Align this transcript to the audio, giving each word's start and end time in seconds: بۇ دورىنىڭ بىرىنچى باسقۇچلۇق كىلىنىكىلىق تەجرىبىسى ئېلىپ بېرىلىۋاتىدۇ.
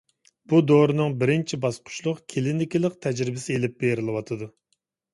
بۇ 0.53 0.61
دورىنىڭ 0.71 1.13
بىرىنچى 1.25 1.59
باسقۇچلۇق 1.67 2.23
كىلىنىكىلىق 2.35 2.99
تەجرىبىسى 3.07 3.57
ئېلىپ 3.59 3.81
بېرىلىۋاتىدۇ. 3.87 4.53